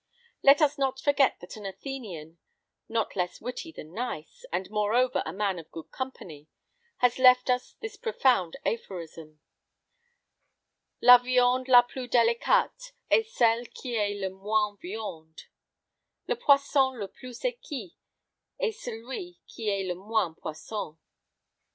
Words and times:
Let 0.41 0.63
us 0.63 0.79
not 0.79 0.99
forget 0.99 1.39
that 1.41 1.57
an 1.57 1.67
Athenian, 1.67 2.39
not 2.89 3.15
less 3.15 3.39
witty 3.39 3.71
than 3.71 3.93
nice, 3.93 4.45
and, 4.51 4.67
moreover, 4.71 5.21
a 5.27 5.31
man 5.31 5.59
of 5.59 5.69
good 5.69 5.91
company, 5.91 6.47
has 7.05 7.19
left 7.19 7.51
us 7.51 7.75
this 7.81 7.97
profound 7.97 8.57
aphorism: 8.65 9.41
"_La 11.03 11.21
viande 11.23 11.67
la 11.67 11.83
plus 11.83 12.07
délicate 12.09 12.93
est 13.11 13.31
celle 13.31 13.67
qui 13.75 13.95
est 13.95 14.19
le 14.19 14.31
moins 14.31 14.75
viande; 14.81 15.43
le 16.25 16.35
poisson 16.35 16.95
le 16.97 17.07
plus 17.07 17.39
exquis 17.45 17.93
est 18.59 18.73
celui 18.75 19.37
qui 19.45 19.69
est 19.69 19.83
le 19.87 19.93
moins 19.93 20.33
poisson. 20.33 20.97